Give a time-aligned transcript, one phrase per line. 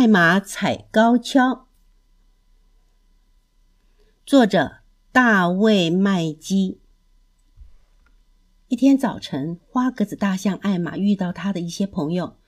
[0.00, 1.66] 艾玛踩高跷。
[4.24, 4.78] 作者
[5.12, 6.80] 大卫·麦基。
[8.68, 12.38] 一天早晨，花格子大象艾玛遇到他的一些朋友，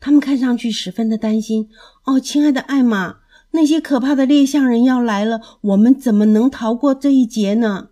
[0.00, 1.68] 他们看上去十分的担心。
[2.04, 3.18] 哦，亲爱的艾玛，
[3.50, 7.90] 那些可怕的猎象人要来了，我们怎么能逃过这一劫呢？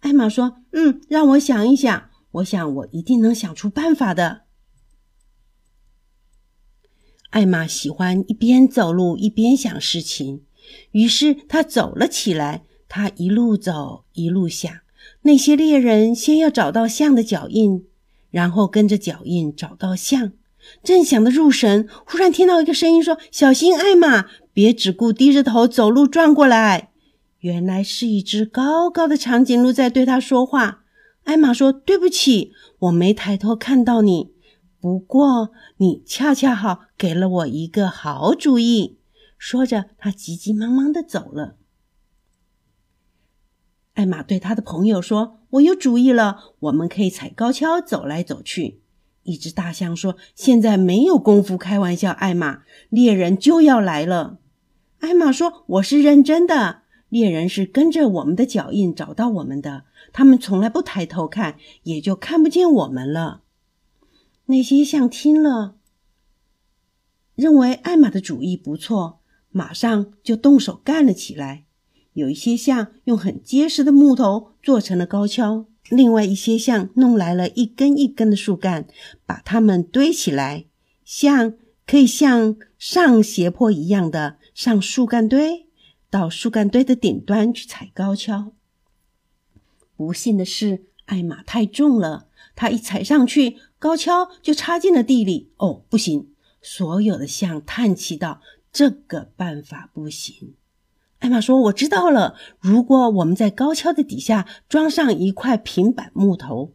[0.00, 4.43] 艾玛说：“嗯，让我想一想，我想我一定能想出办法的。”
[7.34, 10.42] 艾玛喜欢一边走路一边想事情，
[10.92, 12.62] 于是她走了起来。
[12.88, 14.72] 他一路走，一路想，
[15.22, 17.86] 那些猎人先要找到象的脚印，
[18.30, 20.30] 然后跟着脚印找到象。
[20.84, 26.90] 正想得入神，忽然听到一个声音说：“小心，艾玛，别只顾低着头走路，转过来。”
[27.40, 30.84] 原来是一只高高的长颈鹿在对他说话。
[31.24, 34.33] 艾玛说：“对不起，我没抬头看到你。
[34.84, 38.98] 不过你恰恰好给了我一个好主意。”
[39.38, 41.56] 说着，他急急忙忙的走了。
[43.94, 48.82] 艾玛对他的朋友说：“我有主意了，我们可以踩高跷走来走去。”
[49.24, 54.36] 一只大象说：“现在没有功夫开玩笑，艾玛，猎人就要来了。”
[55.00, 63.40] 艾玛说：“我是认真的，猎人是跟着我们的脚印找到我们的，他们从来不抬头看，也就看不见我们了。”
[64.46, 65.76] 那些象听了，
[67.34, 69.20] 认为艾玛的主意不错，
[69.50, 71.64] 马上就动手干了起来。
[72.12, 78.86] 有一些象用很结实的木头做成了高跷，另外一些象弄来了一根一根的树干，
[79.26, 80.66] 把它们堆起来，
[81.04, 81.54] 像
[81.86, 85.66] 可以像上斜坡一样的上树干堆，
[86.08, 88.52] 到树干堆的顶端去踩高跷。
[89.96, 95.50] 不幸的是，艾玛太重了，她一踩上去，高跷就插进了地里。
[95.56, 96.28] 哦，不行！
[96.60, 98.40] 所有的象叹气道
[98.72, 100.54] ：“这个办法不行。”
[101.20, 102.36] 艾玛说：“我知道了。
[102.60, 106.74] 如果我们在高跷的底下装上一块平板木头，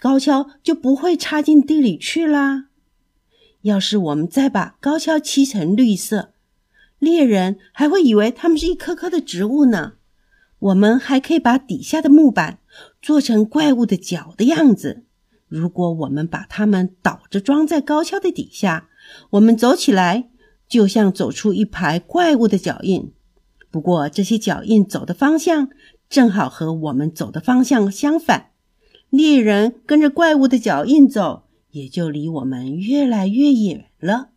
[0.00, 2.66] 高跷就不会插进地里去啦。
[3.62, 6.32] 要是我们再把高跷漆成绿色，
[7.00, 9.94] 猎人还会以为它们是一棵棵的植物呢。
[10.60, 12.59] 我们还可以把底下的木板
[13.02, 15.04] 做成怪物的脚的样子。
[15.48, 18.88] 如果我们把它们倒着装在高跷的底下，
[19.30, 20.30] 我们走起来
[20.68, 23.12] 就像走出一排怪物的脚印。”
[23.72, 25.70] 不过，这些脚印走的方向
[26.08, 28.50] 正好和我们走的方向相反。
[29.10, 34.30] 猎人跟着怪物的脚印走，也就离我们越来越远了。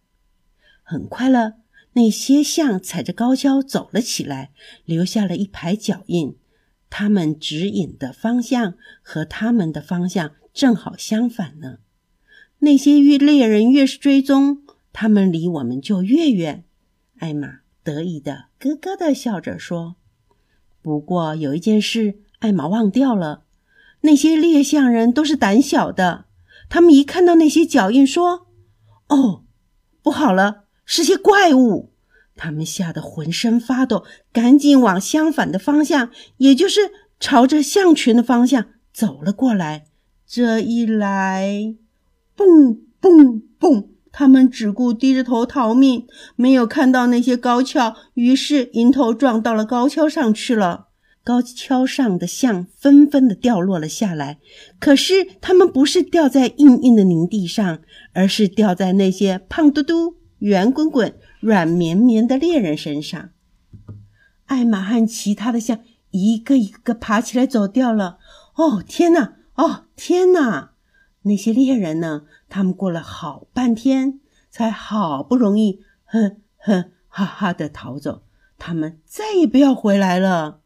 [0.83, 1.53] 很快了，
[1.93, 4.51] 那些象踩着高跷走了起来，
[4.85, 6.35] 留下了一排脚印。
[6.95, 11.79] 他们指引的方向和他们的方向正好相反呢。
[12.59, 14.61] 那些越猎人越是追踪，
[14.93, 16.65] 他们离我们就越远。
[17.17, 17.61] 艾玛。
[17.83, 19.95] 得意的咯咯的笑着说
[20.81, 23.43] ：“不过有一件事，艾玛忘掉了。
[24.01, 26.25] 那些猎象人都是胆小的，
[26.69, 28.47] 他们一看到那些脚印，说
[29.09, 29.43] ：‘哦，
[30.01, 31.91] 不好了，是些怪物！’
[32.35, 39.85] 他们吓得浑身发抖，赶紧往相反的方向，也就是朝着象群的方向走了过来。
[40.27, 41.75] 这一来，
[42.35, 46.05] 蹦蹦蹦！”他们只顾低着头逃命，
[46.35, 50.89] 没有看到那些高跷，于是迎头撞到了高跷上去了。
[51.23, 54.37] 高跷上的象纷纷的掉落了下来，
[54.79, 57.79] 可是他们不是掉在硬硬的泥地上，
[58.13, 63.29] 而是掉在那些胖嘟嘟、圆滚滚、软绵绵的猎人身上。
[64.47, 65.79] 艾玛和其他的象
[66.11, 68.17] 一个一个爬起来走掉了。
[68.55, 69.35] 哦，天哪！
[69.55, 70.71] 哦，天哪！
[71.21, 72.23] 那些猎人呢？
[72.49, 78.23] 他们过了好半天，才好不容易，哼哼哈哈的逃走。
[78.59, 80.59] 他们再也不要回来了。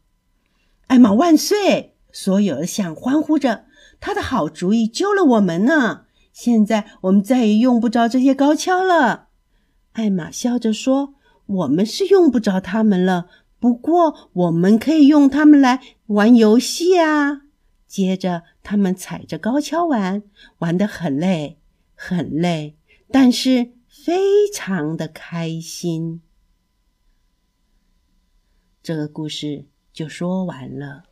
[0.88, 1.94] 艾玛万岁！
[2.10, 3.66] 所有的象欢呼着，
[4.00, 6.06] 他的好主意救了我们呢。
[6.32, 9.27] 现在我们再也用不着这些高跷了。
[9.98, 11.14] 艾玛笑着说
[11.46, 13.28] ：“我们是用不着它们了，
[13.58, 17.42] 不过我们可以用它们来玩游戏啊。”
[17.88, 20.22] 接着，他们踩着高跷玩，
[20.58, 21.58] 玩得很累，
[21.96, 22.76] 很累，
[23.10, 26.22] 但是非常的开心。
[28.80, 31.07] 这个故事就说完了。